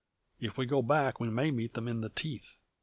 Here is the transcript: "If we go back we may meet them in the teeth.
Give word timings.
"If 0.39 0.57
we 0.57 0.65
go 0.65 0.81
back 0.81 1.19
we 1.19 1.29
may 1.29 1.51
meet 1.51 1.75
them 1.75 1.87
in 1.87 2.01
the 2.01 2.09
teeth. 2.09 2.55